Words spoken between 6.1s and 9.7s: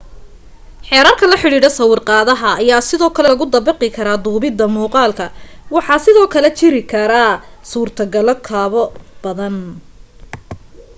kale jiri kara suurto galo kaboo badan